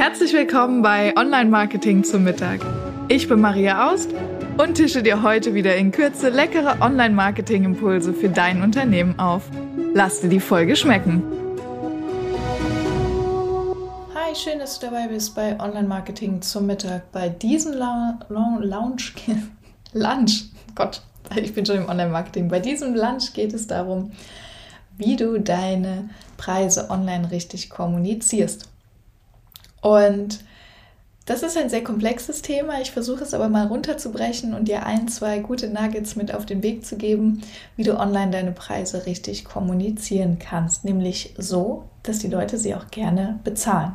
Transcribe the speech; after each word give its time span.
Herzlich 0.00 0.32
willkommen 0.32 0.80
bei 0.80 1.14
Online 1.14 1.50
Marketing 1.50 2.04
zum 2.04 2.24
Mittag. 2.24 2.60
Ich 3.08 3.28
bin 3.28 3.38
Maria 3.38 3.92
Aust 3.92 4.08
und 4.56 4.76
tische 4.76 5.02
dir 5.02 5.22
heute 5.22 5.52
wieder 5.52 5.76
in 5.76 5.92
Kürze 5.92 6.30
leckere 6.30 6.80
Online 6.80 7.14
Marketing 7.14 7.64
Impulse 7.64 8.14
für 8.14 8.30
dein 8.30 8.62
Unternehmen 8.62 9.18
auf. 9.18 9.42
Lass 9.92 10.22
dir 10.22 10.30
die 10.30 10.40
Folge 10.40 10.74
schmecken. 10.74 11.22
Hi, 14.14 14.34
schön, 14.34 14.58
dass 14.58 14.78
du 14.78 14.86
dabei 14.86 15.08
bist 15.08 15.34
bei 15.34 15.60
Online 15.60 15.86
Marketing 15.86 16.40
zum 16.40 16.64
Mittag. 16.64 17.12
Bei 17.12 17.28
diesem 17.28 17.74
La 17.74 18.18
La 18.30 18.56
Lounge 18.58 19.12
Lunch, 19.92 20.44
Gott, 20.74 21.02
ich 21.36 21.52
bin 21.52 21.66
schon 21.66 21.76
im 21.76 21.90
Online 21.90 22.08
Marketing. 22.08 22.48
Bei 22.48 22.58
diesem 22.58 22.94
Lunch 22.94 23.34
geht 23.34 23.52
es 23.52 23.66
darum, 23.66 24.12
wie 24.96 25.16
du 25.16 25.38
deine 25.38 26.08
Preise 26.38 26.88
online 26.88 27.30
richtig 27.30 27.68
kommunizierst. 27.68 28.70
Und 29.80 30.40
das 31.26 31.42
ist 31.42 31.56
ein 31.56 31.68
sehr 31.68 31.84
komplexes 31.84 32.42
Thema. 32.42 32.80
Ich 32.80 32.90
versuche 32.90 33.22
es 33.22 33.34
aber 33.34 33.48
mal 33.48 33.66
runterzubrechen 33.68 34.52
und 34.52 34.66
dir 34.66 34.84
ein, 34.84 35.06
zwei 35.06 35.38
gute 35.38 35.68
Nuggets 35.68 36.16
mit 36.16 36.34
auf 36.34 36.44
den 36.44 36.62
Weg 36.62 36.84
zu 36.84 36.96
geben, 36.96 37.42
wie 37.76 37.84
du 37.84 37.98
online 37.98 38.32
deine 38.32 38.52
Preise 38.52 39.06
richtig 39.06 39.44
kommunizieren 39.44 40.38
kannst. 40.38 40.84
Nämlich 40.84 41.34
so, 41.38 41.84
dass 42.02 42.18
die 42.18 42.28
Leute 42.28 42.58
sie 42.58 42.74
auch 42.74 42.90
gerne 42.90 43.38
bezahlen. 43.44 43.94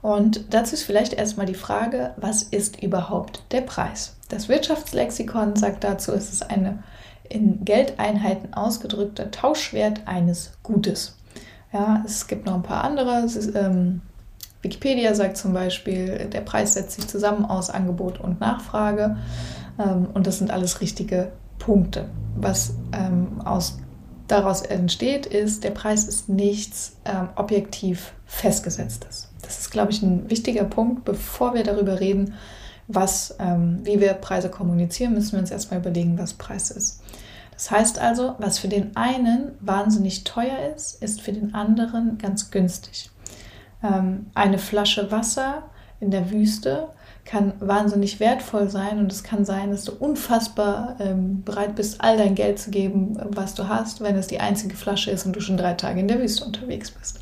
Und 0.00 0.54
dazu 0.54 0.74
ist 0.74 0.84
vielleicht 0.84 1.12
erstmal 1.12 1.46
die 1.46 1.54
Frage, 1.54 2.14
was 2.16 2.42
ist 2.42 2.82
überhaupt 2.82 3.42
der 3.50 3.62
Preis? 3.62 4.16
Das 4.28 4.48
Wirtschaftslexikon 4.48 5.56
sagt 5.56 5.84
dazu, 5.84 6.12
es 6.12 6.32
ist 6.32 6.50
eine 6.50 6.82
in 7.28 7.64
Geldeinheiten 7.64 8.54
ausgedrückter 8.54 9.30
Tauschwert 9.30 10.06
eines 10.06 10.52
Gutes. 10.62 11.16
Ja, 11.72 12.02
es 12.06 12.28
gibt 12.28 12.46
noch 12.46 12.54
ein 12.54 12.62
paar 12.62 12.84
andere. 12.84 13.24
Ist, 13.24 13.54
ähm, 13.54 14.00
Wikipedia 14.66 15.14
sagt 15.14 15.36
zum 15.36 15.52
Beispiel, 15.52 16.28
der 16.32 16.40
Preis 16.40 16.74
setzt 16.74 16.96
sich 16.96 17.06
zusammen 17.06 17.44
aus 17.44 17.70
Angebot 17.70 18.18
und 18.20 18.40
Nachfrage. 18.40 19.16
Ähm, 19.78 20.08
und 20.12 20.26
das 20.26 20.38
sind 20.38 20.50
alles 20.50 20.80
richtige 20.80 21.30
Punkte. 21.58 22.08
Was 22.34 22.74
ähm, 22.92 23.40
aus, 23.44 23.78
daraus 24.26 24.62
entsteht, 24.62 25.24
ist, 25.24 25.62
der 25.62 25.70
Preis 25.70 26.04
ist 26.04 26.28
nichts 26.28 26.96
ähm, 27.04 27.28
objektiv 27.36 28.12
festgesetztes. 28.26 29.30
Das 29.42 29.60
ist, 29.60 29.70
glaube 29.70 29.92
ich, 29.92 30.02
ein 30.02 30.28
wichtiger 30.28 30.64
Punkt. 30.64 31.04
Bevor 31.04 31.54
wir 31.54 31.62
darüber 31.62 32.00
reden, 32.00 32.34
was, 32.88 33.36
ähm, 33.38 33.80
wie 33.84 34.00
wir 34.00 34.14
Preise 34.14 34.48
kommunizieren, 34.48 35.14
müssen 35.14 35.32
wir 35.32 35.38
uns 35.38 35.52
erstmal 35.52 35.78
überlegen, 35.78 36.18
was 36.18 36.34
Preis 36.34 36.72
ist. 36.72 37.02
Das 37.52 37.70
heißt 37.70 38.00
also, 38.00 38.34
was 38.38 38.58
für 38.58 38.68
den 38.68 38.96
einen 38.96 39.52
wahnsinnig 39.60 40.24
teuer 40.24 40.74
ist, 40.74 41.00
ist 41.02 41.20
für 41.20 41.32
den 41.32 41.54
anderen 41.54 42.18
ganz 42.18 42.50
günstig. 42.50 43.10
Ähm, 43.82 44.26
eine 44.34 44.58
Flasche 44.58 45.10
Wasser 45.10 45.64
in 46.00 46.10
der 46.10 46.30
Wüste 46.30 46.88
kann 47.24 47.54
wahnsinnig 47.58 48.20
wertvoll 48.20 48.70
sein 48.70 48.98
und 48.98 49.10
es 49.10 49.24
kann 49.24 49.44
sein, 49.44 49.70
dass 49.70 49.84
du 49.84 49.92
unfassbar 49.92 50.96
ähm, 51.00 51.42
bereit 51.42 51.74
bist, 51.74 52.00
all 52.00 52.16
dein 52.16 52.34
Geld 52.34 52.58
zu 52.58 52.70
geben, 52.70 53.18
was 53.30 53.54
du 53.54 53.68
hast, 53.68 54.00
wenn 54.00 54.16
es 54.16 54.28
die 54.28 54.38
einzige 54.40 54.76
Flasche 54.76 55.10
ist 55.10 55.26
und 55.26 55.34
du 55.34 55.40
schon 55.40 55.56
drei 55.56 55.74
Tage 55.74 56.00
in 56.00 56.08
der 56.08 56.20
Wüste 56.20 56.44
unterwegs 56.44 56.90
bist. 56.90 57.20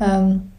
Ähm, 0.00 0.50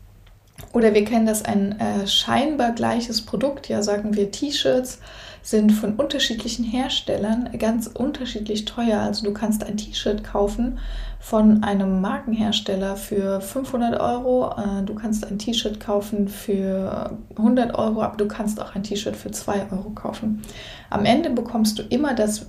oder 0.72 0.94
wir 0.94 1.04
kennen 1.04 1.26
das 1.26 1.44
ein 1.44 1.80
äh, 1.80 2.08
scheinbar 2.08 2.72
gleiches 2.72 3.22
Produkt, 3.22 3.68
ja 3.68 3.84
sagen 3.84 4.16
wir 4.16 4.32
T-Shirts 4.32 5.00
sind 5.46 5.72
von 5.72 5.94
unterschiedlichen 5.96 6.66
Herstellern 6.66 7.52
ganz 7.60 7.86
unterschiedlich 7.86 8.66
teuer. 8.66 9.00
Also 9.00 9.24
du 9.24 9.32
kannst 9.32 9.64
ein 9.64 9.78
T-Shirt 9.78 10.24
kaufen 10.24 10.80
von 11.20 11.64
einem 11.64 12.02
Markenhersteller 12.02 12.96
für 12.96 13.40
500 13.42 14.00
Euro, 14.00 14.56
äh, 14.58 14.84
du 14.84 14.96
kannst 14.96 15.24
ein 15.24 15.38
T-Shirt 15.38 15.80
kaufen 15.80 16.28
für 16.28 17.16
100 17.38 17.78
Euro, 17.78 18.02
aber 18.02 18.18
du 18.18 18.28
kannst 18.28 18.60
auch 18.60 18.74
ein 18.74 18.82
T-Shirt 18.82 19.16
für 19.16 19.30
2 19.30 19.72
Euro 19.72 19.92
kaufen. 19.92 20.42
Am 20.90 21.06
Ende 21.06 21.30
bekommst 21.30 21.78
du 21.78 21.84
immer 21.84 22.16
das, 22.16 22.48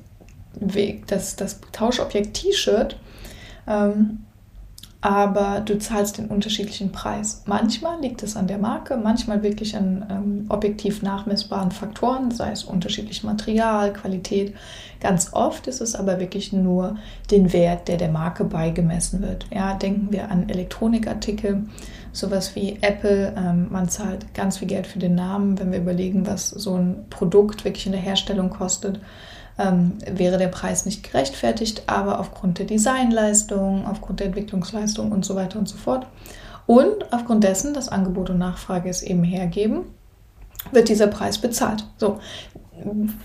das, 1.07 1.37
das 1.37 1.61
Tauschobjekt 1.73 2.33
T-Shirt. 2.35 2.99
Ähm, 3.67 4.26
aber 5.01 5.61
du 5.61 5.79
zahlst 5.79 6.19
den 6.19 6.27
unterschiedlichen 6.27 6.91
Preis. 6.91 7.43
Manchmal 7.47 8.01
liegt 8.01 8.23
es 8.23 8.37
an 8.37 8.47
der 8.47 8.59
Marke, 8.59 8.97
manchmal 8.97 9.43
wirklich 9.43 9.77
an 9.77 10.07
ähm, 10.11 10.47
objektiv 10.49 11.03
nachmessbaren 11.03 11.71
Faktoren, 11.71 12.31
sei 12.31 12.51
es 12.51 12.65
unterschiedlich 12.65 13.23
Material, 13.23 13.93
Qualität. 13.93 14.55
Ganz 15.01 15.33
oft 15.33 15.67
ist 15.67 15.81
es 15.81 15.95
aber 15.95 16.19
wirklich 16.19 16.53
nur 16.53 16.97
den 17.31 17.53
Wert, 17.53 17.89
der 17.89 17.99
der 17.99 18.11
Marke 18.11 18.45
beigemessen 18.45 19.21
wird. 19.23 19.47
Ja, 19.55 19.75
denken 19.75 20.09
wir 20.11 20.31
an 20.31 20.49
Elektronikartikel, 20.49 21.65
sowas 22.13 22.57
wie 22.57 22.79
Apple. 22.81 23.35
Ähm, 23.37 23.69
man 23.71 23.89
zahlt 23.89 24.33
ganz 24.35 24.59
viel 24.59 24.69
Geld 24.69 24.87
für 24.87 24.99
den 24.99 25.15
Namen, 25.15 25.59
wenn 25.59 25.73
wir 25.73 25.79
überlegen, 25.79 26.27
was 26.27 26.49
so 26.49 26.75
ein 26.75 27.05
Produkt 27.11 27.65
wirklich 27.65 27.87
in 27.87 27.93
der 27.93 28.01
Herstellung 28.01 28.51
kostet 28.51 29.01
ähm, 29.59 29.93
wäre 30.11 30.39
der 30.39 30.49
Preis 30.49 30.87
nicht 30.87 31.03
gerechtfertigt, 31.03 31.85
aber 31.87 32.21
aufgrund 32.21 32.59
der 32.59 32.67
Designleistung, 32.67 33.87
aufgrund 33.87 34.21
der 34.21 34.29
Entwicklungsleistung 34.29 35.13
und 35.13 35.25
so 35.25 35.35
weiter 35.35 35.59
und 35.59 35.69
so 35.69 35.77
fort 35.77 36.07
und 36.67 37.13
aufgrund 37.13 37.45
dessen, 37.45 37.75
dass 37.75 37.89
Angebot 37.89 38.31
und 38.31 38.39
Nachfrage 38.39 38.89
es 38.89 39.03
eben 39.03 39.25
hergeben, 39.25 39.85
wird 40.73 40.89
dieser 40.89 41.07
Preis 41.07 41.39
bezahlt. 41.39 41.85
So, 41.97 42.19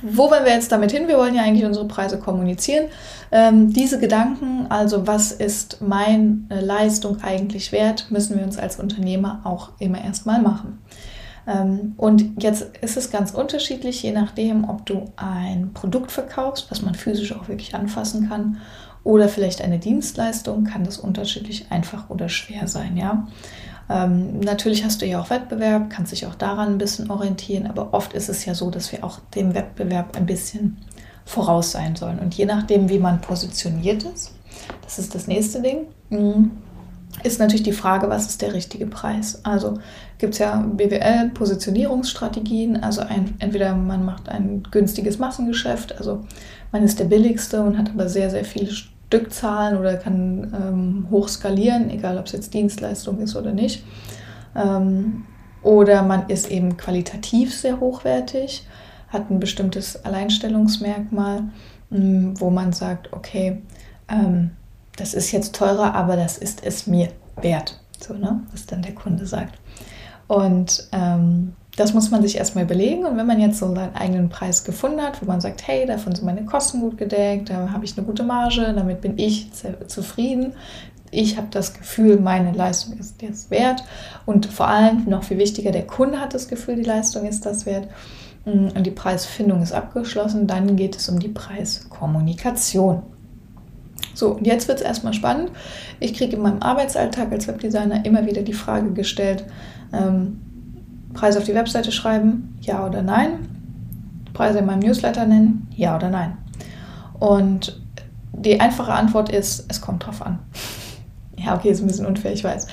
wo 0.02 0.30
wollen 0.30 0.46
wir 0.46 0.54
jetzt 0.54 0.72
damit 0.72 0.92
hin? 0.92 1.08
Wir 1.08 1.18
wollen 1.18 1.36
ja 1.36 1.42
eigentlich 1.42 1.66
unsere 1.66 1.88
Preise 1.88 2.20
kommunizieren. 2.20 2.86
Ähm, 3.32 3.74
diese 3.74 4.00
Gedanken, 4.00 4.68
also 4.70 5.08
was 5.08 5.32
ist 5.32 5.82
meine 5.82 6.44
Leistung 6.50 7.22
eigentlich 7.22 7.72
wert, 7.72 8.12
müssen 8.12 8.38
wir 8.38 8.46
uns 8.46 8.58
als 8.58 8.80
Unternehmer 8.80 9.42
auch 9.44 9.72
immer 9.80 10.02
erstmal 10.02 10.42
machen. 10.42 10.80
Ähm, 11.48 11.94
und 11.98 12.42
jetzt 12.42 12.78
ist 12.82 12.98
es 12.98 13.12
ganz 13.12 13.32
unterschiedlich, 13.32 14.04
je 14.04 14.12
nachdem, 14.12 14.70
ob 14.70 14.86
du 14.86 15.06
ein 15.16 15.72
Produkt 15.74 16.12
verkaufst, 16.12 16.70
was 16.70 16.82
man 16.82 16.96
physisch 16.96 17.34
auch 17.36 17.48
wirklich 17.48 17.76
anfassen 17.76 18.30
kann, 18.30 18.58
oder 19.04 19.28
vielleicht 19.28 19.62
eine 19.62 19.80
Dienstleistung, 19.80 20.66
kann 20.66 20.84
das 20.84 20.98
unterschiedlich 20.98 21.66
einfach 21.72 22.10
oder 22.10 22.30
schwer 22.30 22.68
sein, 22.68 22.98
ja. 22.98 23.28
Ähm, 23.90 24.40
natürlich 24.40 24.86
hast 24.86 25.02
du 25.02 25.06
ja 25.06 25.20
auch 25.20 25.30
Wettbewerb, 25.30 25.90
kannst 25.90 26.12
dich 26.12 26.26
auch 26.26 26.36
daran 26.36 26.74
ein 26.74 26.78
bisschen 26.78 27.10
orientieren, 27.10 27.68
aber 27.68 27.94
oft 27.94 28.14
ist 28.14 28.30
es 28.30 28.46
ja 28.46 28.54
so, 28.54 28.70
dass 28.70 28.92
wir 28.92 29.04
auch 29.04 29.20
dem 29.36 29.54
Wettbewerb 29.56 30.16
ein 30.16 30.26
bisschen 30.26 30.78
voraus 31.26 31.72
sein 31.72 31.96
sollen. 31.96 32.20
Und 32.20 32.36
je 32.36 32.46
nachdem, 32.46 32.90
wie 32.90 33.00
man 33.00 33.22
positioniert 33.22 34.04
ist, 34.04 34.34
das 34.84 35.00
ist 35.00 35.16
das 35.16 35.28
nächste 35.28 35.62
Ding, 35.62 35.88
mm, 36.10 36.52
ist 37.24 37.40
natürlich 37.40 37.64
die 37.64 37.72
Frage, 37.72 38.10
was 38.10 38.28
ist 38.28 38.42
der 38.42 38.54
richtige 38.54 38.86
Preis? 38.86 39.42
Also 39.44 39.80
gibt 40.18 40.34
es 40.34 40.40
ja 40.40 40.56
BWL, 40.58 41.30
Positionierungsstrategien, 41.34 42.84
also 42.84 43.02
ein, 43.02 43.36
entweder 43.40 43.76
man 43.76 44.06
macht 44.06 44.30
ein 44.30 44.64
günstiges 44.72 45.20
Massengeschäft, 45.20 45.98
also 45.98 46.26
man 46.72 46.84
ist 46.84 47.00
der 47.00 47.06
billigste 47.06 47.62
und 47.62 47.78
hat 47.78 47.90
aber 47.90 48.08
sehr, 48.08 48.30
sehr 48.30 48.46
viele 48.46 48.72
Stückzahlen 48.72 49.78
oder 49.78 49.98
kann 49.98 50.54
ähm, 50.56 51.08
hoch 51.12 51.28
skalieren, 51.28 51.90
egal 51.90 52.18
ob 52.18 52.28
es 52.28 52.32
jetzt 52.32 52.54
Dienstleistung 52.54 53.20
ist 53.20 53.36
oder 53.36 53.52
nicht. 53.52 53.84
Ähm, 54.56 55.26
oder 55.64 56.04
man 56.04 56.30
ist 56.30 56.50
eben 56.50 56.78
qualitativ 56.78 57.54
sehr 57.54 57.80
hochwertig, 57.80 58.66
hat 59.10 59.30
ein 59.30 59.40
bestimmtes 59.40 60.06
Alleinstellungsmerkmal, 60.06 61.44
mh, 61.90 62.00
mm, 62.00 62.40
wo 62.40 62.50
man 62.50 62.74
sagt, 62.74 63.12
okay, 63.12 63.62
ähm, 64.08 64.52
das 65.02 65.16
ist 65.16 65.32
jetzt 65.32 65.56
teurer, 65.56 65.96
aber 65.96 66.16
das 66.16 66.38
ist 66.38 66.64
es 66.64 66.86
mir 66.86 67.10
wert. 67.42 67.80
So, 68.00 68.14
ne? 68.14 68.42
Was 68.52 68.68
dann 68.68 68.84
der 68.84 68.94
Kunde 68.94 69.26
sagt. 69.26 69.56
Und 70.28 70.88
ähm, 70.92 71.54
das 71.76 71.96
muss 71.96 72.12
man 72.12 72.22
sich 72.22 72.38
erstmal 72.38 72.66
überlegen. 72.66 73.06
Und 73.06 73.18
wenn 73.18 73.26
man 73.26 73.40
jetzt 73.40 73.58
so 73.58 73.74
seinen 73.74 73.96
eigenen 73.96 74.30
Preis 74.30 74.64
gefunden 74.64 75.02
hat, 75.02 75.20
wo 75.20 75.26
man 75.26 75.42
sagt, 75.42 75.68
hey, 75.68 75.88
davon 75.88 76.14
sind 76.14 76.26
meine 76.26 76.46
Kosten 76.46 76.82
gut 76.82 77.00
gedeckt, 77.00 77.50
da 77.50 77.72
habe 77.72 77.84
ich 77.84 77.98
eine 77.98 78.06
gute 78.06 78.22
Marge, 78.22 78.74
damit 78.76 79.02
bin 79.02 79.18
ich 79.18 79.50
zufrieden. 79.88 80.54
Ich 81.10 81.36
habe 81.36 81.48
das 81.50 81.74
Gefühl, 81.74 82.20
meine 82.20 82.52
Leistung 82.52 82.98
ist 83.00 83.22
jetzt 83.24 83.50
wert. 83.50 83.84
Und 84.28 84.46
vor 84.46 84.68
allem, 84.68 85.06
noch 85.10 85.24
viel 85.24 85.40
wichtiger, 85.40 85.72
der 85.72 85.88
Kunde 85.88 86.20
hat 86.20 86.36
das 86.36 86.48
Gefühl, 86.48 86.76
die 86.76 86.84
Leistung 86.84 87.26
ist 87.26 87.46
das 87.48 87.66
wert. 87.66 87.88
Mm, 88.46 88.68
und 88.76 88.84
die 88.84 88.92
Preisfindung 88.92 89.64
ist 89.64 89.74
abgeschlossen. 89.74 90.46
Dann 90.46 90.76
geht 90.76 90.96
es 90.96 91.10
um 91.10 91.20
die 91.20 91.30
Preiskommunikation. 91.30 93.02
So, 94.14 94.30
und 94.30 94.46
jetzt 94.46 94.68
wird 94.68 94.80
es 94.80 94.86
erstmal 94.86 95.14
spannend. 95.14 95.52
Ich 96.00 96.14
kriege 96.14 96.36
in 96.36 96.42
meinem 96.42 96.62
Arbeitsalltag 96.62 97.32
als 97.32 97.48
Webdesigner 97.48 98.06
immer 98.06 98.26
wieder 98.26 98.42
die 98.42 98.54
Frage 98.54 98.92
gestellt, 98.92 99.46
ähm, 99.94 100.40
Preise 101.14 101.40
auf 101.40 101.46
die 101.46 101.56
Webseite 101.56 101.92
schreiben, 101.92 102.58
ja 102.62 102.86
oder 102.86 103.02
nein? 103.02 103.48
Preise 104.34 104.60
in 104.60 104.66
meinem 104.66 104.80
Newsletter 104.80 105.26
nennen, 105.26 105.68
ja 105.76 105.96
oder 105.96 106.10
nein? 106.10 106.38
Und 107.20 107.82
die 108.34 108.60
einfache 108.60 108.94
Antwort 108.94 109.30
ist, 109.30 109.66
es 109.68 109.82
kommt 109.82 110.06
drauf 110.06 110.22
an. 110.22 110.40
ja, 111.38 111.56
okay, 111.56 111.70
ist 111.70 111.82
ein 111.82 111.88
bisschen 111.88 112.06
unfair, 112.06 112.34
ich 112.34 112.44
weiß. 112.44 112.68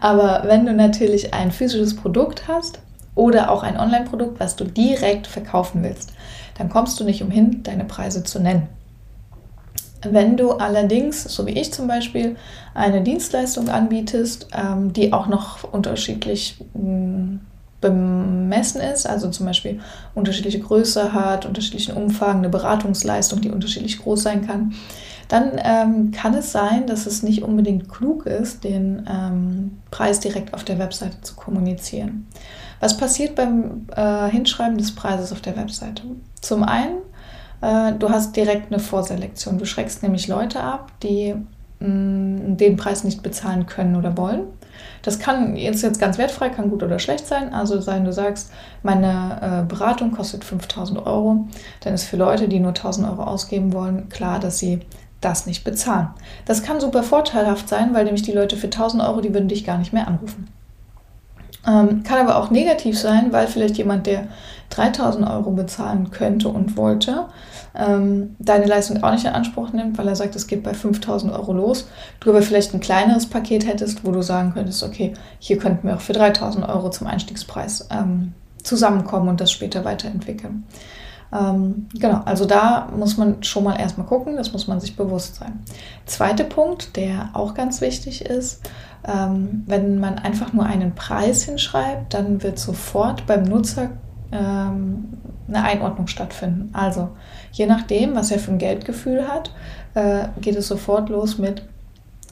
Aber 0.00 0.42
wenn 0.46 0.66
du 0.66 0.74
natürlich 0.74 1.32
ein 1.32 1.52
physisches 1.52 1.96
Produkt 1.96 2.48
hast 2.48 2.80
oder 3.14 3.50
auch 3.50 3.62
ein 3.62 3.78
Online-Produkt, 3.78 4.40
was 4.40 4.56
du 4.56 4.64
direkt 4.64 5.26
verkaufen 5.26 5.82
willst, 5.82 6.12
dann 6.58 6.68
kommst 6.68 6.98
du 6.98 7.04
nicht 7.04 7.22
umhin, 7.22 7.62
deine 7.62 7.84
Preise 7.84 8.24
zu 8.24 8.40
nennen. 8.40 8.68
Wenn 10.10 10.36
du 10.36 10.52
allerdings, 10.52 11.24
so 11.24 11.46
wie 11.46 11.52
ich 11.52 11.72
zum 11.72 11.86
Beispiel, 11.86 12.36
eine 12.74 13.02
Dienstleistung 13.02 13.68
anbietest, 13.68 14.48
ähm, 14.54 14.92
die 14.92 15.12
auch 15.12 15.26
noch 15.26 15.64
unterschiedlich 15.72 16.58
mh, 16.74 16.80
hm, 16.80 17.40
bemessen 17.84 18.80
ist, 18.80 19.06
also 19.06 19.28
zum 19.28 19.44
Beispiel 19.44 19.78
unterschiedliche 20.14 20.58
Größe 20.58 21.12
hat, 21.12 21.44
unterschiedlichen 21.44 21.94
Umfang, 21.94 22.38
eine 22.38 22.48
Beratungsleistung, 22.48 23.42
die 23.42 23.50
unterschiedlich 23.50 23.98
groß 23.98 24.22
sein 24.22 24.46
kann, 24.46 24.72
dann 25.28 25.52
ähm, 25.62 26.10
kann 26.10 26.34
es 26.34 26.52
sein, 26.52 26.86
dass 26.86 27.06
es 27.06 27.22
nicht 27.22 27.42
unbedingt 27.42 27.88
klug 27.88 28.26
ist, 28.26 28.64
den 28.64 29.06
ähm, 29.10 29.78
Preis 29.90 30.20
direkt 30.20 30.54
auf 30.54 30.64
der 30.64 30.78
Webseite 30.78 31.20
zu 31.20 31.34
kommunizieren. 31.34 32.26
Was 32.80 32.96
passiert 32.96 33.34
beim 33.34 33.86
äh, 33.94 34.28
Hinschreiben 34.28 34.78
des 34.78 34.94
Preises 34.94 35.32
auf 35.32 35.40
der 35.40 35.56
Webseite? 35.56 36.02
Zum 36.40 36.62
einen, 36.62 36.98
du 37.60 38.10
hast 38.10 38.36
direkt 38.36 38.70
eine 38.72 38.80
Vorselektion. 38.80 39.58
Du 39.58 39.64
schreckst 39.64 40.02
nämlich 40.02 40.28
Leute 40.28 40.60
ab, 40.60 40.92
die 41.02 41.34
mh, 41.80 41.88
mm, 41.88 42.56
den 42.56 42.76
Preis 42.76 43.04
nicht 43.04 43.22
bezahlen 43.22 43.66
können 43.66 43.96
oder 43.96 44.16
wollen. 44.16 44.42
Das 45.02 45.18
kann 45.18 45.56
jetzt, 45.56 45.82
jetzt 45.82 46.00
ganz 46.00 46.18
wertfrei, 46.18 46.48
kann 46.48 46.70
gut 46.70 46.82
oder 46.82 46.98
schlecht 46.98 47.26
sein. 47.26 47.52
Also 47.52 47.80
sein, 47.80 48.04
du 48.04 48.12
sagst, 48.12 48.50
meine 48.82 49.64
äh, 49.64 49.68
Beratung 49.68 50.12
kostet 50.12 50.44
5000 50.44 51.06
Euro, 51.06 51.46
dann 51.80 51.94
ist 51.94 52.04
für 52.04 52.16
Leute, 52.16 52.48
die 52.48 52.60
nur 52.60 52.70
1000 52.70 53.08
Euro 53.08 53.24
ausgeben 53.24 53.72
wollen, 53.72 54.08
klar, 54.08 54.40
dass 54.40 54.58
sie 54.58 54.80
das 55.20 55.46
nicht 55.46 55.64
bezahlen. 55.64 56.08
Das 56.44 56.62
kann 56.62 56.80
super 56.80 57.02
vorteilhaft 57.02 57.68
sein, 57.68 57.94
weil 57.94 58.04
nämlich 58.04 58.22
die 58.22 58.32
Leute 58.32 58.56
für 58.56 58.66
1000 58.66 59.02
Euro, 59.02 59.20
die 59.20 59.32
würden 59.32 59.48
dich 59.48 59.64
gar 59.64 59.78
nicht 59.78 59.92
mehr 59.92 60.06
anrufen. 60.08 60.48
Ähm, 61.66 62.02
kann 62.02 62.18
aber 62.18 62.36
auch 62.36 62.50
negativ 62.50 62.98
sein, 62.98 63.32
weil 63.32 63.46
vielleicht 63.46 63.78
jemand, 63.78 64.06
der 64.06 64.28
3000 64.70 65.28
Euro 65.28 65.50
bezahlen 65.52 66.10
könnte 66.10 66.48
und 66.48 66.76
wollte, 66.76 67.26
ähm, 67.74 68.36
deine 68.38 68.66
Leistung 68.66 69.02
auch 69.02 69.12
nicht 69.12 69.24
in 69.24 69.32
Anspruch 69.32 69.72
nimmt, 69.72 69.98
weil 69.98 70.08
er 70.08 70.16
sagt, 70.16 70.36
es 70.36 70.46
geht 70.46 70.62
bei 70.62 70.74
5000 70.74 71.32
Euro 71.32 71.52
los. 71.52 71.88
Du 72.20 72.30
aber 72.30 72.42
vielleicht 72.42 72.74
ein 72.74 72.80
kleineres 72.80 73.26
Paket 73.26 73.66
hättest, 73.66 74.04
wo 74.04 74.12
du 74.12 74.22
sagen 74.22 74.52
könntest, 74.54 74.82
okay, 74.82 75.14
hier 75.38 75.58
könnten 75.58 75.88
wir 75.88 75.96
auch 75.96 76.00
für 76.00 76.12
3000 76.12 76.68
Euro 76.68 76.90
zum 76.90 77.06
Einstiegspreis 77.06 77.88
ähm, 77.90 78.32
zusammenkommen 78.62 79.28
und 79.28 79.40
das 79.40 79.50
später 79.50 79.84
weiterentwickeln. 79.84 80.64
Ähm, 81.32 81.88
genau, 81.94 82.20
also 82.24 82.44
da 82.44 82.88
muss 82.96 83.16
man 83.16 83.42
schon 83.42 83.64
mal 83.64 83.76
erstmal 83.76 84.06
gucken, 84.06 84.36
das 84.36 84.52
muss 84.52 84.68
man 84.68 84.80
sich 84.80 84.96
bewusst 84.96 85.36
sein. 85.36 85.64
Zweiter 86.06 86.44
Punkt, 86.44 86.96
der 86.96 87.30
auch 87.32 87.54
ganz 87.54 87.80
wichtig 87.80 88.24
ist, 88.24 88.62
ähm, 89.06 89.64
wenn 89.66 89.98
man 89.98 90.18
einfach 90.18 90.52
nur 90.52 90.64
einen 90.64 90.94
Preis 90.94 91.44
hinschreibt, 91.44 92.14
dann 92.14 92.42
wird 92.42 92.58
sofort 92.58 93.26
beim 93.26 93.42
Nutzer 93.42 93.90
ähm, 94.32 95.08
eine 95.46 95.62
Einordnung 95.62 96.06
stattfinden. 96.06 96.70
Also 96.72 97.10
je 97.52 97.66
nachdem, 97.66 98.14
was 98.14 98.30
er 98.30 98.38
für 98.38 98.52
ein 98.52 98.58
Geldgefühl 98.58 99.28
hat, 99.28 99.52
äh, 99.94 100.28
geht 100.40 100.56
es 100.56 100.68
sofort 100.68 101.08
los 101.08 101.38
mit, 101.38 101.62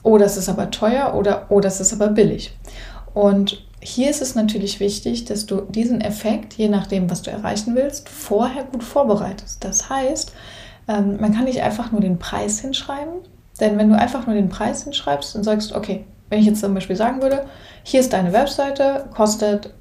oh, 0.02 0.18
das 0.18 0.36
ist 0.36 0.48
aber 0.48 0.70
teuer 0.70 1.14
oder 1.14 1.46
oh, 1.50 1.60
das 1.60 1.80
ist 1.80 1.92
aber 1.92 2.08
billig. 2.08 2.56
Und 3.14 3.64
hier 3.80 4.08
ist 4.08 4.22
es 4.22 4.34
natürlich 4.34 4.80
wichtig, 4.80 5.24
dass 5.26 5.44
du 5.44 5.62
diesen 5.62 6.00
Effekt, 6.00 6.54
je 6.54 6.68
nachdem, 6.68 7.10
was 7.10 7.22
du 7.22 7.30
erreichen 7.30 7.74
willst, 7.74 8.08
vorher 8.08 8.64
gut 8.64 8.82
vorbereitest. 8.84 9.62
Das 9.62 9.90
heißt, 9.90 10.32
ähm, 10.88 11.18
man 11.20 11.34
kann 11.34 11.44
nicht 11.44 11.62
einfach 11.62 11.92
nur 11.92 12.00
den 12.00 12.18
Preis 12.18 12.60
hinschreiben, 12.60 13.14
denn 13.60 13.76
wenn 13.78 13.90
du 13.90 13.98
einfach 13.98 14.26
nur 14.26 14.34
den 14.34 14.48
Preis 14.48 14.84
hinschreibst 14.84 15.36
und 15.36 15.44
sagst, 15.44 15.72
okay, 15.72 16.04
wenn 16.32 16.40
ich 16.40 16.46
jetzt 16.46 16.60
zum 16.62 16.72
Beispiel 16.72 16.96
sagen 16.96 17.20
würde, 17.20 17.44
hier 17.82 18.00
ist 18.00 18.14
deine 18.14 18.32
Webseite, 18.32 19.04
kostet 19.14 19.74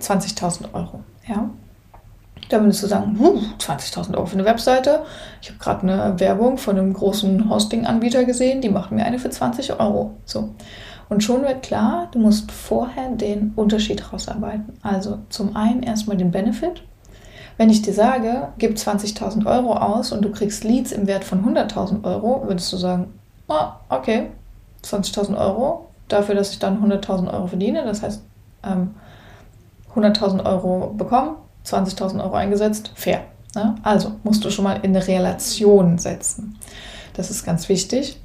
20.000 0.00 0.74
Euro, 0.74 1.04
ja, 1.28 1.48
dann 2.48 2.64
würdest 2.64 2.82
du 2.82 2.88
sagen, 2.88 3.16
20.000 3.60 4.16
Euro 4.16 4.26
für 4.26 4.34
eine 4.34 4.44
Webseite. 4.44 5.04
Ich 5.40 5.50
habe 5.50 5.60
gerade 5.60 5.82
eine 5.82 6.18
Werbung 6.18 6.58
von 6.58 6.76
einem 6.76 6.92
großen 6.92 7.48
Hosting-Anbieter 7.48 8.24
gesehen, 8.24 8.60
die 8.60 8.68
machen 8.68 8.96
mir 8.96 9.04
eine 9.04 9.20
für 9.20 9.30
20 9.30 9.78
Euro. 9.78 10.16
So. 10.24 10.48
Und 11.08 11.22
schon 11.22 11.42
wird 11.42 11.62
klar, 11.62 12.08
du 12.10 12.18
musst 12.18 12.50
vorher 12.50 13.10
den 13.10 13.52
Unterschied 13.54 14.12
rausarbeiten. 14.12 14.74
Also 14.82 15.18
zum 15.28 15.54
einen 15.54 15.84
erstmal 15.84 16.16
den 16.16 16.32
Benefit. 16.32 16.82
Wenn 17.58 17.70
ich 17.70 17.82
dir 17.82 17.94
sage, 17.94 18.48
gib 18.58 18.76
20.000 18.76 19.46
Euro 19.46 19.74
aus 19.74 20.10
und 20.10 20.22
du 20.22 20.32
kriegst 20.32 20.64
Leads 20.64 20.90
im 20.90 21.06
Wert 21.06 21.22
von 21.22 21.44
100.000 21.44 22.02
Euro, 22.02 22.42
würdest 22.48 22.72
du 22.72 22.76
sagen, 22.76 23.14
oh, 23.46 23.68
okay, 23.88 24.32
20.000 24.84 25.38
Euro, 25.38 25.91
dafür, 26.08 26.34
dass 26.34 26.52
ich 26.52 26.58
dann 26.58 26.82
100.000 26.82 27.32
Euro 27.32 27.46
verdiene. 27.46 27.84
Das 27.84 28.02
heißt, 28.02 28.22
ähm, 28.64 28.90
100.000 29.94 30.44
Euro 30.44 30.94
bekommen, 30.96 31.36
20.000 31.66 32.22
Euro 32.22 32.34
eingesetzt, 32.34 32.92
fair. 32.94 33.22
Ne? 33.54 33.74
Also 33.82 34.12
musst 34.22 34.44
du 34.44 34.50
schon 34.50 34.64
mal 34.64 34.76
in 34.82 34.96
eine 34.96 35.06
Relation 35.06 35.98
setzen. 35.98 36.56
Das 37.14 37.30
ist 37.30 37.44
ganz 37.44 37.68
wichtig, 37.68 38.18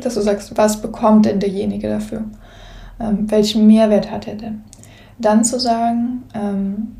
dass 0.00 0.14
du 0.14 0.20
sagst, 0.20 0.56
was 0.56 0.80
bekommt 0.80 1.26
denn 1.26 1.40
derjenige 1.40 1.88
dafür? 1.88 2.24
Ähm, 3.00 3.30
welchen 3.30 3.66
Mehrwert 3.66 4.10
hat 4.10 4.26
er 4.26 4.34
denn? 4.34 4.64
Dann 5.18 5.44
zu 5.44 5.58
sagen, 5.58 6.24
ähm, 6.34 6.96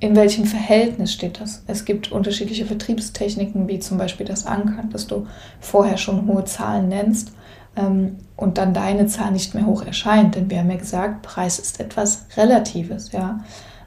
in 0.00 0.16
welchem 0.16 0.44
Verhältnis 0.44 1.12
steht 1.12 1.40
das? 1.40 1.62
Es 1.66 1.84
gibt 1.84 2.12
unterschiedliche 2.12 2.66
Vertriebstechniken, 2.66 3.68
wie 3.68 3.78
zum 3.78 3.98
Beispiel 3.98 4.26
das 4.26 4.46
Ankern, 4.46 4.90
dass 4.90 5.06
du 5.06 5.26
vorher 5.60 5.96
schon 5.96 6.26
hohe 6.26 6.44
Zahlen 6.44 6.88
nennst 6.88 7.32
und 7.76 8.58
dann 8.58 8.74
deine 8.74 9.06
Zahl 9.06 9.32
nicht 9.32 9.54
mehr 9.54 9.66
hoch 9.66 9.84
erscheint. 9.84 10.34
Denn 10.34 10.50
wir 10.50 10.58
haben 10.58 10.70
ja 10.70 10.76
gesagt, 10.76 11.22
Preis 11.22 11.58
ist 11.58 11.80
etwas 11.80 12.26
Relatives. 12.36 13.12
Ja? 13.12 13.40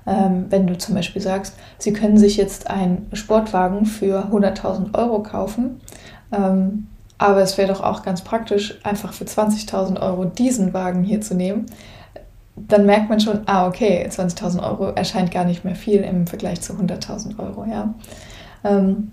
Ähm, 0.06 0.46
wenn 0.50 0.68
du 0.68 0.78
zum 0.78 0.96
Beispiel 0.96 1.22
sagst, 1.22 1.56
sie 1.78 1.94
können 1.94 2.18
sich 2.18 2.38
jetzt 2.38 2.70
einen 2.70 3.08
Sportwagen 3.14 3.86
für 3.86 4.28
100.000 4.32 4.98
Euro 4.98 5.22
kaufen, 5.22 5.82
ähm, 6.32 6.88
aber 7.18 7.42
es 7.42 7.58
wäre 7.58 7.68
doch 7.68 7.82
auch 7.82 8.02
ganz 8.02 8.22
praktisch, 8.22 8.80
einfach 8.84 9.14
für 9.14 9.26
20.000 9.26 10.02
Euro 10.02 10.26
diesen 10.26 10.74
Wagen 10.74 11.04
hier 11.04 11.20
zu 11.20 11.36
nehmen. 11.36 11.66
Dann 12.56 12.86
merkt 12.86 13.10
man 13.10 13.20
schon, 13.20 13.42
ah, 13.46 13.68
okay, 13.68 14.08
20.000 14.10 14.64
Euro 14.64 14.86
erscheint 14.92 15.32
gar 15.32 15.46
nicht 15.46 15.66
mehr 15.66 15.76
viel 15.76 16.02
im 16.02 16.28
Vergleich 16.28 16.62
zu 16.62 16.74
100.000 16.74 17.38
Euro. 17.40 17.66
Ja? 17.66 17.94
Ähm, 18.64 19.12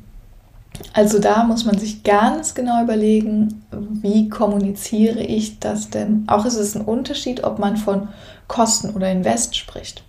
also 0.93 1.19
da 1.19 1.44
muss 1.44 1.64
man 1.64 1.78
sich 1.78 2.02
ganz 2.02 2.55
genau 2.55 2.82
überlegen, 2.82 3.64
wie 3.70 4.28
kommuniziere 4.28 5.20
ich 5.20 5.58
das 5.58 5.90
denn? 5.90 6.25
Auch 6.26 6.44
ist 6.44 6.56
es 6.56 6.75
ein 6.75 6.82
Unterschied, 6.84 7.44
ob 7.44 7.58
man 7.58 7.76
von 7.76 8.08
Kosten 8.49 8.90
oder 8.90 9.11
Invest 9.11 9.56
spricht. 9.56 10.05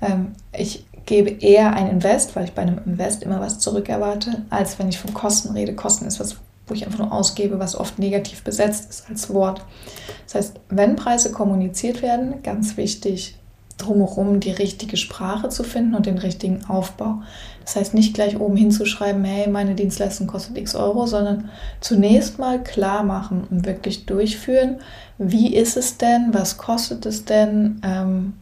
Ähm, 0.00 0.32
ich 0.52 0.86
gebe 1.06 1.30
eher 1.30 1.72
ein 1.72 1.88
Invest, 1.88 2.36
weil 2.36 2.44
ich 2.44 2.52
bei 2.52 2.62
einem 2.62 2.80
Invest 2.84 3.22
immer 3.22 3.40
was 3.40 3.58
zurückerwarte, 3.58 4.42
als 4.50 4.78
wenn 4.78 4.88
ich 4.88 4.98
von 4.98 5.12
Kosten 5.12 5.50
rede. 5.54 5.74
Kosten 5.74 6.06
ist 6.06 6.20
was, 6.20 6.36
wo 6.66 6.74
ich 6.74 6.86
einfach 6.86 7.00
nur 7.00 7.12
ausgebe, 7.12 7.58
was 7.58 7.76
oft 7.76 7.98
negativ 7.98 8.44
besetzt 8.44 8.88
ist 8.90 9.08
als 9.08 9.32
Wort. 9.32 9.64
Das 10.24 10.36
heißt, 10.36 10.60
wenn 10.68 10.96
Preise 10.96 11.32
kommuniziert 11.32 12.02
werden, 12.02 12.42
ganz 12.42 12.76
wichtig, 12.76 13.39
drumherum 13.80 14.40
die 14.40 14.50
richtige 14.50 14.96
Sprache 14.96 15.48
zu 15.48 15.62
finden 15.64 15.94
und 15.94 16.06
den 16.06 16.18
richtigen 16.18 16.64
Aufbau. 16.66 17.22
Das 17.64 17.76
heißt, 17.76 17.94
nicht 17.94 18.14
gleich 18.14 18.38
oben 18.38 18.56
hinzuschreiben, 18.56 19.24
hey, 19.24 19.48
meine 19.48 19.74
Dienstleistung 19.74 20.26
kostet 20.26 20.58
x 20.58 20.74
Euro, 20.74 21.06
sondern 21.06 21.50
zunächst 21.80 22.38
mal 22.38 22.62
klar 22.62 23.02
machen 23.02 23.46
und 23.50 23.66
wirklich 23.66 24.06
durchführen, 24.06 24.76
wie 25.18 25.54
ist 25.54 25.76
es 25.76 25.98
denn, 25.98 26.32
was 26.32 26.56
kostet 26.56 27.06
es 27.06 27.24
denn, 27.24 27.80
ähm, 27.84 28.34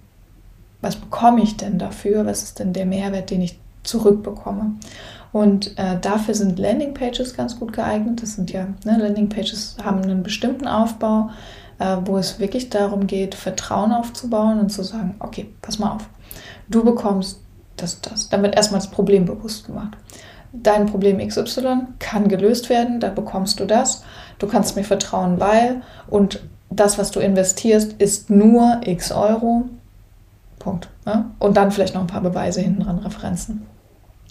was 0.80 0.96
bekomme 0.96 1.42
ich 1.42 1.56
denn 1.56 1.78
dafür, 1.78 2.24
was 2.26 2.42
ist 2.42 2.58
denn 2.58 2.72
der 2.72 2.86
Mehrwert, 2.86 3.30
den 3.30 3.42
ich 3.42 3.58
zurückbekomme. 3.82 4.74
Und 5.32 5.78
äh, 5.78 5.98
dafür 6.00 6.34
sind 6.34 6.58
Landingpages 6.58 7.34
ganz 7.34 7.58
gut 7.58 7.72
geeignet. 7.72 8.22
Das 8.22 8.34
sind 8.34 8.50
ja, 8.50 8.68
ne, 8.84 8.98
Landingpages 8.98 9.76
haben 9.82 10.02
einen 10.02 10.22
bestimmten 10.22 10.66
Aufbau, 10.66 11.30
wo 12.04 12.18
es 12.18 12.38
wirklich 12.38 12.70
darum 12.70 13.06
geht, 13.06 13.34
Vertrauen 13.34 13.92
aufzubauen 13.92 14.58
und 14.58 14.70
zu 14.70 14.82
sagen, 14.82 15.14
okay, 15.20 15.48
pass 15.62 15.78
mal 15.78 15.92
auf, 15.92 16.08
du 16.68 16.84
bekommst 16.84 17.40
das, 17.76 18.00
das. 18.00 18.30
Wird 18.30 18.56
erstmal 18.56 18.80
das 18.80 18.90
Problem 18.90 19.24
bewusst 19.24 19.66
gemacht. 19.66 19.96
Dein 20.52 20.86
Problem 20.86 21.18
XY 21.18 21.86
kann 21.98 22.28
gelöst 22.28 22.68
werden, 22.70 23.00
da 23.00 23.10
bekommst 23.10 23.60
du 23.60 23.64
das. 23.64 24.02
Du 24.38 24.46
kannst 24.46 24.76
mir 24.76 24.84
vertrauen, 24.84 25.38
weil 25.38 25.82
und 26.08 26.40
das, 26.70 26.98
was 26.98 27.10
du 27.10 27.20
investierst, 27.20 27.94
ist 27.94 28.30
nur 28.30 28.80
x 28.84 29.12
Euro. 29.12 29.66
Punkt. 30.58 30.88
Ne? 31.06 31.26
Und 31.38 31.56
dann 31.56 31.70
vielleicht 31.70 31.94
noch 31.94 32.00
ein 32.00 32.08
paar 32.08 32.20
Beweise 32.20 32.60
hinten 32.60 32.82
dran, 32.82 32.98
Referenzen. 32.98 33.66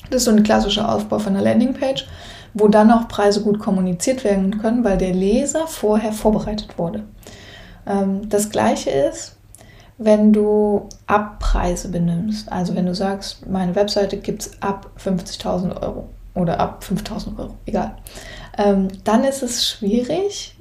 Das 0.10 0.22
ist 0.22 0.26
so 0.26 0.32
ein 0.32 0.44
klassischer 0.44 0.94
Aufbau 0.94 1.20
von 1.20 1.36
einer 1.36 1.44
Landingpage, 1.44 2.08
wo 2.54 2.68
dann 2.68 2.92
auch 2.92 3.08
Preise 3.08 3.42
gut 3.42 3.60
kommuniziert 3.60 4.24
werden 4.24 4.60
können, 4.60 4.84
weil 4.84 4.98
der 4.98 5.14
Leser 5.14 5.68
vorher 5.68 6.14
vorbereitet 6.14 6.78
wurde. 6.78 7.04
Ähm, 7.88 8.30
das 8.30 8.50
gleiche 8.50 8.90
ist, 8.90 9.36
wenn 9.98 10.32
du 10.34 10.88
Abpreise 11.08 11.90
benimmst. 11.90 12.52
Also 12.52 12.76
wenn 12.76 12.86
du 12.86 12.94
sagst, 12.94 13.48
meine 13.48 13.76
Webseite 13.76 14.18
gibt 14.18 14.44
es 14.44 14.62
ab 14.62 14.92
50.000 15.04 15.82
Euro 15.82 16.10
oder 16.36 16.60
ab 16.60 16.84
5.000 16.88 17.40
Euro, 17.40 17.56
egal. 17.66 17.98
Ähm, 18.58 18.90
dann 19.04 19.24
ist 19.24 19.42
es 19.42 19.68
schwierig, 19.68 20.56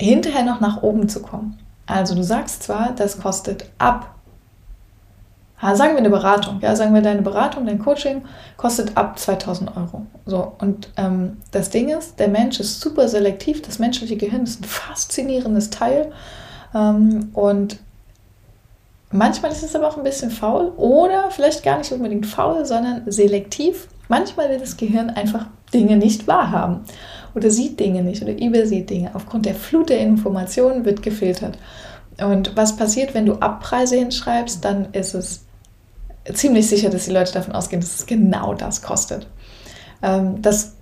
hinterher 0.00 0.44
noch 0.44 0.60
nach 0.60 0.82
oben 0.82 1.08
zu 1.08 1.22
kommen. 1.22 1.58
Also 1.86 2.14
du 2.14 2.22
sagst 2.22 2.62
zwar, 2.62 2.92
das 2.92 3.20
kostet 3.20 3.66
ab 3.78 4.14
sagen 5.72 5.92
wir 5.92 5.98
eine 5.98 6.10
Beratung, 6.10 6.60
ja, 6.60 6.76
sagen 6.76 6.94
wir 6.94 7.00
deine 7.00 7.22
Beratung, 7.22 7.64
dein 7.64 7.78
Coaching 7.78 8.22
kostet 8.56 8.96
ab 8.96 9.18
2000 9.18 9.76
Euro. 9.76 10.06
So, 10.26 10.52
und 10.58 10.90
ähm, 10.96 11.38
das 11.52 11.70
Ding 11.70 11.88
ist, 11.88 12.18
der 12.18 12.28
Mensch 12.28 12.60
ist 12.60 12.80
super 12.80 13.08
selektiv, 13.08 13.62
das 13.62 13.78
menschliche 13.78 14.16
Gehirn 14.16 14.42
ist 14.42 14.60
ein 14.60 14.64
faszinierendes 14.64 15.70
Teil. 15.70 16.12
Ähm, 16.74 17.30
und 17.32 17.78
Manchmal 19.16 19.52
ist 19.52 19.62
es 19.62 19.76
aber 19.76 19.86
auch 19.86 19.96
ein 19.96 20.02
bisschen 20.02 20.32
faul 20.32 20.72
oder 20.76 21.30
vielleicht 21.30 21.62
gar 21.62 21.78
nicht 21.78 21.92
unbedingt 21.92 22.26
faul, 22.26 22.64
sondern 22.64 23.02
selektiv. 23.06 23.86
Manchmal 24.08 24.50
will 24.50 24.58
das 24.58 24.76
Gehirn 24.76 25.08
einfach 25.08 25.46
Dinge 25.72 25.96
nicht 25.96 26.26
wahrhaben 26.26 26.80
oder 27.36 27.48
sieht 27.48 27.78
Dinge 27.78 28.02
nicht 28.02 28.24
oder 28.24 28.36
übersieht 28.36 28.90
Dinge. 28.90 29.12
Aufgrund 29.14 29.46
der 29.46 29.54
Flut 29.54 29.90
der 29.90 30.00
Informationen 30.00 30.84
wird 30.84 31.04
gefiltert. 31.04 31.58
Und 32.18 32.56
was 32.56 32.76
passiert, 32.76 33.14
wenn 33.14 33.24
du 33.24 33.34
Abpreise 33.34 33.94
hinschreibst, 33.94 34.64
dann 34.64 34.88
ist 34.92 35.14
es 35.14 35.43
ziemlich 36.32 36.68
sicher, 36.68 36.90
dass 36.90 37.04
die 37.04 37.12
Leute 37.12 37.32
davon 37.32 37.54
ausgehen, 37.54 37.80
dass 37.80 37.94
es 37.94 38.06
genau 38.06 38.54
das 38.54 38.82
kostet. 38.82 39.28
Ähm, 40.02 40.40
das 40.42 40.74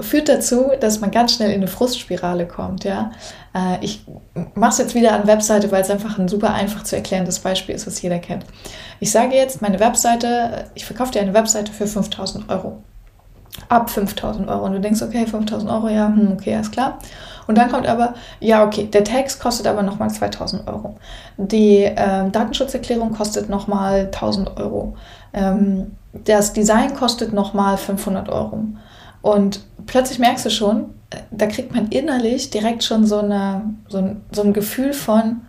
führt 0.00 0.28
dazu, 0.28 0.72
dass 0.80 1.00
man 1.00 1.10
ganz 1.10 1.34
schnell 1.34 1.50
in 1.50 1.56
eine 1.56 1.68
Frustspirale 1.68 2.46
kommt. 2.46 2.84
Ja? 2.84 3.12
Äh, 3.54 3.84
ich 3.84 4.04
mache 4.54 4.72
es 4.72 4.78
jetzt 4.78 4.94
wieder 4.94 5.12
an 5.12 5.26
Webseite, 5.26 5.70
weil 5.70 5.82
es 5.82 5.90
einfach 5.90 6.18
ein 6.18 6.28
super 6.28 6.52
einfach 6.52 6.82
zu 6.82 6.96
erklärendes 6.96 7.38
Beispiel 7.38 7.74
ist, 7.74 7.86
was 7.86 8.02
jeder 8.02 8.18
kennt. 8.18 8.44
Ich 9.00 9.12
sage 9.12 9.36
jetzt, 9.36 9.62
meine 9.62 9.78
Webseite, 9.78 10.70
ich 10.74 10.84
verkaufe 10.84 11.12
dir 11.12 11.20
eine 11.20 11.34
Webseite 11.34 11.72
für 11.72 11.86
5000 11.86 12.48
Euro. 12.48 12.82
Ab 13.68 13.90
5000 13.90 14.48
Euro. 14.48 14.64
Und 14.64 14.72
du 14.72 14.80
denkst, 14.80 15.02
okay, 15.02 15.26
5000 15.26 15.70
Euro, 15.70 15.88
ja, 15.88 16.06
hm, 16.06 16.32
okay, 16.32 16.54
alles 16.54 16.70
klar. 16.70 16.98
Und 17.46 17.58
dann 17.58 17.70
kommt 17.70 17.86
aber, 17.86 18.14
ja, 18.40 18.64
okay, 18.64 18.86
der 18.86 19.04
Text 19.04 19.40
kostet 19.40 19.66
aber 19.66 19.82
nochmal 19.82 20.10
2000 20.10 20.66
Euro. 20.66 20.96
Die 21.36 21.84
äh, 21.84 22.30
Datenschutzerklärung 22.30 23.12
kostet 23.12 23.48
nochmal 23.48 24.06
1000 24.06 24.56
Euro. 24.58 24.96
Ähm, 25.32 25.92
das 26.12 26.52
Design 26.52 26.94
kostet 26.94 27.32
nochmal 27.32 27.76
500 27.76 28.28
Euro. 28.28 28.64
Und 29.20 29.60
plötzlich 29.86 30.18
merkst 30.18 30.46
du 30.46 30.50
schon, 30.50 30.94
äh, 31.10 31.18
da 31.30 31.46
kriegt 31.46 31.74
man 31.74 31.88
innerlich 31.88 32.50
direkt 32.50 32.84
schon 32.84 33.06
so, 33.06 33.18
eine, 33.18 33.74
so, 33.88 33.98
ein, 33.98 34.22
so 34.32 34.42
ein 34.42 34.52
Gefühl 34.52 34.92
von, 34.92 35.42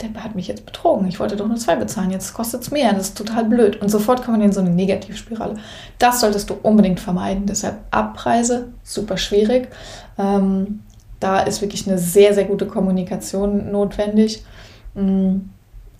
der 0.00 0.22
hat 0.22 0.34
mich 0.34 0.48
jetzt 0.48 0.66
betrogen. 0.66 1.06
Ich 1.08 1.20
wollte 1.20 1.36
doch 1.36 1.46
nur 1.46 1.56
zwei 1.56 1.76
bezahlen, 1.76 2.10
jetzt 2.10 2.34
kostet 2.34 2.62
es 2.62 2.70
mehr. 2.70 2.92
Das 2.92 3.08
ist 3.08 3.18
total 3.18 3.44
blöd. 3.44 3.80
Und 3.80 3.88
sofort 3.88 4.22
kommt 4.22 4.38
man 4.38 4.46
in 4.46 4.52
so 4.52 4.60
eine 4.60 4.70
Negativspirale. 4.70 5.56
Das 5.98 6.20
solltest 6.20 6.50
du 6.50 6.54
unbedingt 6.62 7.00
vermeiden. 7.00 7.46
Deshalb 7.46 7.78
Abpreise, 7.90 8.72
super 8.82 9.16
schwierig. 9.16 9.68
Ähm, 10.18 10.80
da 11.20 11.40
ist 11.40 11.62
wirklich 11.62 11.88
eine 11.88 11.98
sehr, 11.98 12.34
sehr 12.34 12.44
gute 12.44 12.66
Kommunikation 12.66 13.70
notwendig. 13.70 14.44
Mhm. 14.94 15.50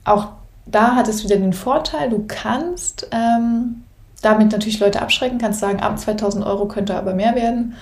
Auch 0.04 0.28
da 0.66 0.96
hat 0.96 1.08
es 1.08 1.24
wieder 1.24 1.36
den 1.36 1.52
Vorteil, 1.52 2.10
du 2.10 2.24
kannst 2.26 3.08
ähm, 3.10 3.84
damit 4.22 4.52
natürlich 4.52 4.80
Leute 4.80 5.02
abschrecken, 5.02 5.38
kannst 5.38 5.60
sagen, 5.60 5.80
ab 5.80 5.98
2000 5.98 6.44
Euro 6.44 6.66
könnte 6.66 6.94
aber 6.94 7.14
mehr 7.14 7.34
werden. 7.34 7.74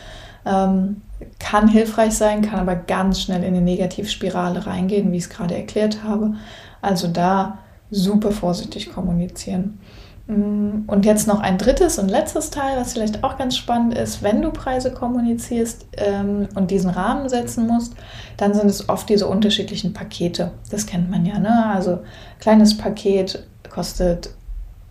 Ähm, 0.44 1.02
kann 1.38 1.68
hilfreich 1.68 2.14
sein, 2.14 2.42
kann 2.42 2.60
aber 2.60 2.76
ganz 2.76 3.20
schnell 3.20 3.42
in 3.42 3.54
eine 3.54 3.60
Negativspirale 3.60 4.66
reingehen, 4.66 5.12
wie 5.12 5.16
ich 5.16 5.24
es 5.24 5.30
gerade 5.30 5.56
erklärt 5.56 6.02
habe. 6.04 6.34
Also 6.80 7.08
da 7.08 7.58
super 7.90 8.32
vorsichtig 8.32 8.92
kommunizieren. 8.92 9.78
Mm, 10.26 10.84
und 10.86 11.04
jetzt 11.04 11.26
noch 11.26 11.40
ein 11.40 11.58
drittes 11.58 11.98
und 11.98 12.08
letztes 12.08 12.50
Teil, 12.50 12.78
was 12.78 12.92
vielleicht 12.92 13.24
auch 13.24 13.36
ganz 13.36 13.56
spannend 13.56 13.94
ist, 13.94 14.22
wenn 14.22 14.40
du 14.40 14.50
Preise 14.50 14.92
kommunizierst 14.92 15.86
ähm, 15.96 16.48
und 16.54 16.70
diesen 16.70 16.90
Rahmen 16.90 17.28
setzen 17.28 17.66
musst, 17.66 17.94
dann 18.36 18.54
sind 18.54 18.68
es 18.68 18.88
oft 18.88 19.08
diese 19.08 19.26
unterschiedlichen 19.26 19.92
Pakete. 19.92 20.52
Das 20.70 20.86
kennt 20.86 21.10
man 21.10 21.26
ja, 21.26 21.38
ne? 21.38 21.66
Also 21.66 22.00
kleines 22.40 22.76
Paket 22.76 23.46
kostet, 23.68 24.30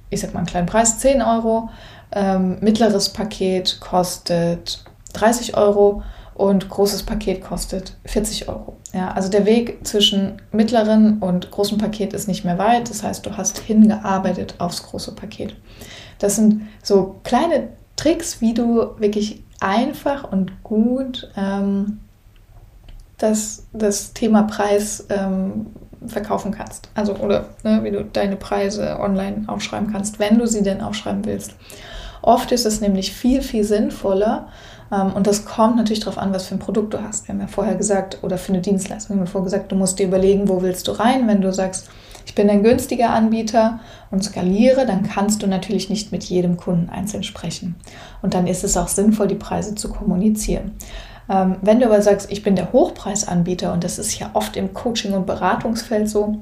ich 0.09 0.21
sag 0.21 0.33
mal 0.33 0.39
einen 0.39 0.47
kleinen 0.47 0.67
Preis, 0.67 0.99
10 0.99 1.21
Euro, 1.21 1.69
ähm, 2.11 2.57
mittleres 2.61 3.09
Paket 3.09 3.79
kostet 3.79 4.83
30 5.13 5.55
Euro 5.55 6.03
und 6.41 6.69
großes 6.69 7.03
Paket 7.03 7.43
kostet 7.43 7.95
40 8.05 8.49
Euro. 8.49 8.75
Ja, 8.93 9.11
also 9.11 9.29
der 9.29 9.45
Weg 9.45 9.85
zwischen 9.85 10.41
mittleren 10.51 11.19
und 11.19 11.51
großem 11.51 11.77
Paket 11.77 12.13
ist 12.13 12.27
nicht 12.27 12.43
mehr 12.43 12.57
weit. 12.57 12.89
Das 12.89 13.03
heißt, 13.03 13.23
du 13.23 13.37
hast 13.37 13.59
hingearbeitet 13.59 14.55
aufs 14.57 14.81
große 14.81 15.13
Paket. 15.13 15.55
Das 16.17 16.37
sind 16.37 16.63
so 16.81 17.17
kleine 17.23 17.69
Tricks, 17.95 18.41
wie 18.41 18.55
du 18.55 18.89
wirklich 18.97 19.43
einfach 19.59 20.31
und 20.31 20.63
gut 20.63 21.29
ähm, 21.37 21.99
das, 23.19 23.67
das 23.71 24.13
Thema 24.13 24.41
Preis 24.41 25.05
ähm, 25.09 25.67
verkaufen 26.07 26.51
kannst. 26.51 26.89
Also 26.95 27.17
oder 27.17 27.49
ne, 27.63 27.83
wie 27.83 27.91
du 27.91 28.03
deine 28.03 28.35
Preise 28.35 28.99
online 28.99 29.43
aufschreiben 29.45 29.91
kannst, 29.91 30.17
wenn 30.17 30.39
du 30.39 30.47
sie 30.47 30.63
denn 30.63 30.81
aufschreiben 30.81 31.23
willst. 31.23 31.53
Oft 32.23 32.51
ist 32.51 32.65
es 32.65 32.81
nämlich 32.81 33.13
viel, 33.13 33.43
viel 33.43 33.63
sinnvoller, 33.63 34.47
und 34.91 35.25
das 35.25 35.45
kommt 35.45 35.77
natürlich 35.77 36.01
darauf 36.01 36.17
an, 36.17 36.33
was 36.33 36.47
für 36.47 36.55
ein 36.55 36.59
Produkt 36.59 36.93
du 36.93 37.01
hast. 37.01 37.27
Wir 37.27 37.33
haben 37.33 37.41
ja 37.41 37.47
vorher 37.47 37.75
gesagt, 37.75 38.19
oder 38.23 38.37
für 38.37 38.51
eine 38.51 38.61
Dienstleistung, 38.61 39.15
wir 39.15 39.21
haben 39.21 39.27
vorher 39.27 39.45
gesagt, 39.45 39.71
du 39.71 39.75
musst 39.75 39.99
dir 39.99 40.07
überlegen, 40.07 40.49
wo 40.49 40.61
willst 40.61 40.87
du 40.87 40.91
rein. 40.91 41.27
Wenn 41.27 41.41
du 41.41 41.53
sagst, 41.53 41.89
ich 42.25 42.35
bin 42.35 42.49
ein 42.49 42.61
günstiger 42.63 43.11
Anbieter 43.11 43.79
und 44.11 44.23
skaliere, 44.23 44.85
dann 44.85 45.03
kannst 45.03 45.41
du 45.41 45.47
natürlich 45.47 45.89
nicht 45.89 46.11
mit 46.11 46.23
jedem 46.25 46.57
Kunden 46.57 46.89
einzeln 46.89 47.23
sprechen. 47.23 47.75
Und 48.21 48.33
dann 48.33 48.47
ist 48.47 48.63
es 48.63 48.77
auch 48.77 48.89
sinnvoll, 48.89 49.27
die 49.27 49.35
Preise 49.35 49.75
zu 49.75 49.89
kommunizieren. 49.89 50.73
Ähm, 51.29 51.55
wenn 51.61 51.79
du 51.79 51.85
aber 51.85 52.01
sagst, 52.01 52.31
ich 52.31 52.43
bin 52.43 52.55
der 52.55 52.73
Hochpreisanbieter 52.73 53.73
und 53.73 53.83
das 53.83 53.97
ist 53.97 54.19
ja 54.19 54.31
oft 54.33 54.57
im 54.57 54.73
Coaching- 54.73 55.13
und 55.13 55.25
Beratungsfeld 55.25 56.09
so, 56.09 56.35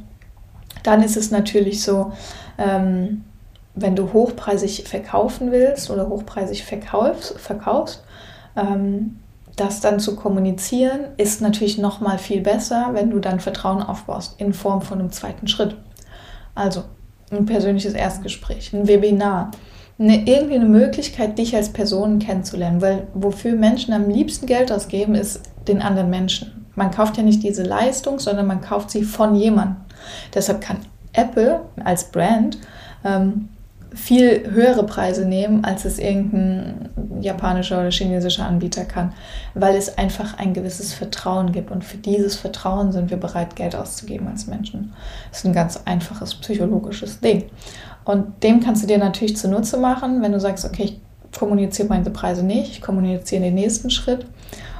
dann 0.83 1.03
ist 1.03 1.17
es 1.17 1.31
natürlich 1.31 1.83
so, 1.83 2.13
ähm, 2.57 3.23
wenn 3.75 3.95
du 3.95 4.11
hochpreisig 4.11 4.85
verkaufen 4.87 5.51
willst 5.51 5.89
oder 5.89 6.09
hochpreisig 6.09 6.63
verkaufst, 6.63 7.39
verkaufst 7.39 8.03
ähm, 8.03 8.08
das 9.55 9.81
dann 9.81 9.99
zu 9.99 10.15
kommunizieren, 10.15 11.01
ist 11.17 11.41
natürlich 11.41 11.77
noch 11.77 11.99
mal 11.99 12.17
viel 12.17 12.41
besser, 12.41 12.91
wenn 12.93 13.09
du 13.09 13.19
dann 13.19 13.39
Vertrauen 13.39 13.81
aufbaust 13.81 14.39
in 14.39 14.53
Form 14.53 14.81
von 14.81 14.99
einem 14.99 15.11
zweiten 15.11 15.47
Schritt. 15.47 15.75
Also 16.55 16.83
ein 17.31 17.45
persönliches 17.45 17.93
Erstgespräch, 17.93 18.73
ein 18.73 18.87
Webinar, 18.87 19.51
eine, 19.99 20.25
irgendwie 20.27 20.55
eine 20.55 20.65
Möglichkeit, 20.65 21.37
dich 21.37 21.55
als 21.55 21.69
Person 21.69 22.19
kennenzulernen, 22.19 22.81
weil 22.81 23.07
wofür 23.13 23.55
Menschen 23.55 23.93
am 23.93 24.09
liebsten 24.09 24.45
Geld 24.45 24.71
ausgeben, 24.71 25.13
ist 25.13 25.41
den 25.67 25.81
anderen 25.81 26.09
Menschen. 26.09 26.65
Man 26.75 26.91
kauft 26.91 27.17
ja 27.17 27.23
nicht 27.23 27.43
diese 27.43 27.63
Leistung, 27.63 28.19
sondern 28.19 28.47
man 28.47 28.61
kauft 28.61 28.89
sie 28.91 29.03
von 29.03 29.35
jemandem. 29.35 29.75
Deshalb 30.33 30.61
kann 30.61 30.77
Apple 31.11 31.61
als 31.83 32.05
Brand 32.05 32.57
ähm, 33.03 33.49
viel 33.93 34.51
höhere 34.51 34.85
Preise 34.85 35.25
nehmen, 35.25 35.65
als 35.65 35.85
es 35.85 35.99
irgendein 35.99 36.89
japanischer 37.21 37.79
oder 37.79 37.91
chinesischer 37.91 38.45
Anbieter 38.45 38.85
kann, 38.85 39.13
weil 39.55 39.75
es 39.75 39.97
einfach 39.97 40.37
ein 40.37 40.53
gewisses 40.53 40.93
Vertrauen 40.93 41.51
gibt. 41.51 41.71
Und 41.71 41.83
für 41.83 41.97
dieses 41.97 42.35
Vertrauen 42.35 42.91
sind 42.91 43.09
wir 43.09 43.17
bereit, 43.17 43.55
Geld 43.55 43.75
auszugeben 43.75 44.27
als 44.27 44.47
Menschen. 44.47 44.93
Das 45.29 45.39
ist 45.39 45.45
ein 45.45 45.53
ganz 45.53 45.81
einfaches 45.85 46.35
psychologisches 46.35 47.19
Ding. 47.19 47.45
Und 48.05 48.43
dem 48.43 48.59
kannst 48.59 48.83
du 48.83 48.87
dir 48.87 48.97
natürlich 48.97 49.37
zunutze 49.37 49.77
machen, 49.77 50.21
wenn 50.21 50.31
du 50.31 50.39
sagst, 50.39 50.65
okay, 50.65 50.83
ich 50.83 50.99
kommuniziere 51.37 51.87
meine 51.87 52.09
Preise 52.09 52.43
nicht, 52.43 52.71
ich 52.71 52.81
kommuniziere 52.81 53.41
den 53.41 53.55
nächsten 53.55 53.89
Schritt 53.89 54.25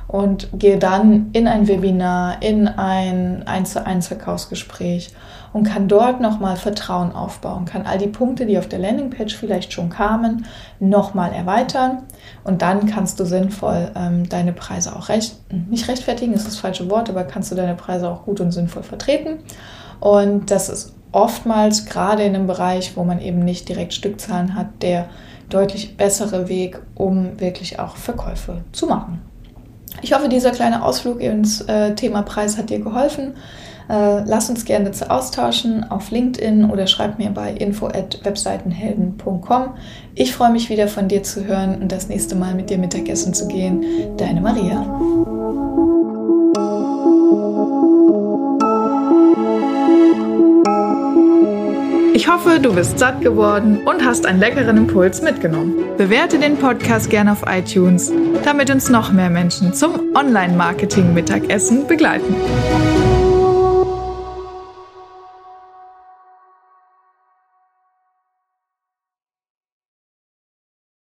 und 0.07 0.49
gehe 0.53 0.79
dann 0.79 1.29
in 1.33 1.47
ein 1.47 1.67
Webinar, 1.67 2.41
in 2.41 2.67
ein 2.67 3.47
1 3.47 3.73
zu 3.73 3.85
1 3.85 4.07
Verkaufsgespräch 4.07 5.11
und 5.53 5.63
kann 5.63 5.87
dort 5.87 6.21
nochmal 6.21 6.55
Vertrauen 6.55 7.11
aufbauen, 7.11 7.65
kann 7.65 7.85
all 7.85 7.97
die 7.97 8.07
Punkte, 8.07 8.45
die 8.45 8.57
auf 8.57 8.67
der 8.67 8.79
Landingpage 8.79 9.35
vielleicht 9.35 9.73
schon 9.73 9.89
kamen, 9.89 10.45
nochmal 10.79 11.33
erweitern 11.33 12.03
und 12.43 12.61
dann 12.61 12.85
kannst 12.85 13.19
du 13.19 13.25
sinnvoll 13.25 13.91
ähm, 13.95 14.27
deine 14.29 14.53
Preise 14.53 14.95
auch 14.95 15.09
recht, 15.09 15.35
nicht 15.69 15.87
rechtfertigen, 15.87 16.33
ist 16.33 16.47
das 16.47 16.57
falsche 16.57 16.89
Wort, 16.89 17.09
aber 17.09 17.23
kannst 17.23 17.51
du 17.51 17.55
deine 17.55 17.75
Preise 17.75 18.09
auch 18.09 18.23
gut 18.25 18.39
und 18.39 18.51
sinnvoll 18.51 18.83
vertreten 18.83 19.39
und 19.99 20.51
das 20.51 20.69
ist 20.69 20.95
oftmals 21.11 21.85
gerade 21.85 22.23
in 22.23 22.35
einem 22.35 22.47
Bereich, 22.47 22.95
wo 22.95 23.03
man 23.03 23.19
eben 23.19 23.39
nicht 23.39 23.67
direkt 23.67 23.93
Stückzahlen 23.93 24.55
hat, 24.55 24.67
der 24.81 25.09
deutlich 25.49 25.97
bessere 25.97 26.47
Weg, 26.47 26.79
um 26.95 27.39
wirklich 27.39 27.79
auch 27.79 27.95
Verkäufe 27.95 28.63
zu 28.71 28.85
machen. 28.85 29.21
Ich 30.01 30.13
hoffe, 30.13 30.29
dieser 30.29 30.51
kleine 30.51 30.83
Ausflug 30.83 31.19
ins 31.19 31.61
äh, 31.61 31.95
Thema 31.95 32.21
Preis 32.21 32.57
hat 32.57 32.69
dir 32.69 32.79
geholfen. 32.79 33.33
Äh, 33.89 34.23
lass 34.25 34.49
uns 34.49 34.63
gerne 34.65 34.85
dazu 34.85 35.05
austauschen 35.09 35.83
auf 35.89 36.11
LinkedIn 36.11 36.69
oder 36.69 36.87
schreib 36.87 37.17
mir 37.17 37.31
bei 37.31 37.51
info@webseitenhelden.com. 37.51 39.73
Ich 40.13 40.35
freue 40.35 40.51
mich 40.51 40.69
wieder 40.69 40.87
von 40.87 41.07
dir 41.07 41.23
zu 41.23 41.45
hören 41.45 41.81
und 41.81 41.91
das 41.91 42.07
nächste 42.07 42.35
Mal 42.35 42.53
mit 42.53 42.69
dir 42.69 42.77
Mittagessen 42.77 43.33
zu 43.33 43.47
gehen. 43.47 43.83
Deine 44.17 44.41
Maria. 44.41 44.85
Ich 52.13 52.27
hoffe, 52.27 52.59
du 52.59 52.73
bist 52.73 52.99
satt 52.99 53.21
geworden 53.21 53.79
und 53.85 54.05
hast 54.05 54.25
einen 54.25 54.39
leckeren 54.39 54.75
Impuls 54.77 55.21
mitgenommen. 55.21 55.73
Bewerte 55.97 56.37
den 56.37 56.57
Podcast 56.57 57.09
gerne 57.09 57.31
auf 57.31 57.43
iTunes, 57.47 58.11
damit 58.43 58.69
uns 58.69 58.89
noch 58.89 59.13
mehr 59.13 59.29
Menschen 59.29 59.73
zum 59.73 60.13
Online-Marketing-Mittagessen 60.13 61.87
begleiten. 61.87 62.35